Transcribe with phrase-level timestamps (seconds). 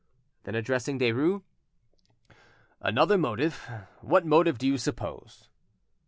[0.45, 1.43] Then addressing Derues—
[2.79, 3.57] "Another motive?
[4.01, 5.47] What motive do you suppose?"